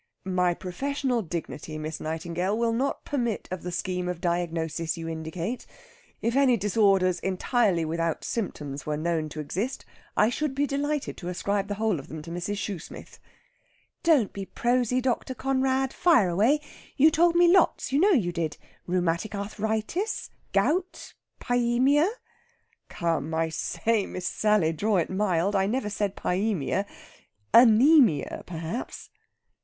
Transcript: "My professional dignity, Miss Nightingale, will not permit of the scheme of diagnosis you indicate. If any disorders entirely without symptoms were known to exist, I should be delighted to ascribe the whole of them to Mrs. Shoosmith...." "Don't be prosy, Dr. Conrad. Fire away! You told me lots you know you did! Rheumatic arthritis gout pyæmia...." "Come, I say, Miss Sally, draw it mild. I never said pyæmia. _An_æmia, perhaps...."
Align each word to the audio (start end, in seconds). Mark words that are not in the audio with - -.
"My 0.25 0.55
professional 0.55 1.21
dignity, 1.21 1.77
Miss 1.77 1.99
Nightingale, 1.99 2.57
will 2.57 2.73
not 2.73 3.05
permit 3.05 3.47
of 3.51 3.61
the 3.61 3.71
scheme 3.71 4.09
of 4.09 4.19
diagnosis 4.19 4.97
you 4.97 5.07
indicate. 5.07 5.67
If 6.23 6.35
any 6.35 6.57
disorders 6.57 7.19
entirely 7.19 7.85
without 7.85 8.23
symptoms 8.23 8.83
were 8.83 8.97
known 8.97 9.29
to 9.29 9.39
exist, 9.39 9.85
I 10.17 10.31
should 10.31 10.55
be 10.55 10.65
delighted 10.65 11.17
to 11.17 11.27
ascribe 11.27 11.67
the 11.67 11.75
whole 11.75 11.99
of 11.99 12.07
them 12.07 12.23
to 12.23 12.31
Mrs. 12.31 12.57
Shoosmith...." 12.57 13.19
"Don't 14.01 14.33
be 14.33 14.43
prosy, 14.47 15.01
Dr. 15.01 15.35
Conrad. 15.35 15.93
Fire 15.93 16.29
away! 16.29 16.61
You 16.97 17.11
told 17.11 17.35
me 17.35 17.47
lots 17.47 17.91
you 17.91 17.99
know 17.99 18.09
you 18.09 18.31
did! 18.31 18.57
Rheumatic 18.87 19.35
arthritis 19.35 20.31
gout 20.51 21.13
pyæmia...." 21.39 22.09
"Come, 22.89 23.35
I 23.35 23.49
say, 23.49 24.07
Miss 24.07 24.25
Sally, 24.27 24.73
draw 24.73 24.97
it 24.97 25.11
mild. 25.11 25.55
I 25.55 25.67
never 25.67 25.91
said 25.91 26.15
pyæmia. 26.15 26.87
_An_æmia, 27.53 28.43
perhaps...." 28.47 29.11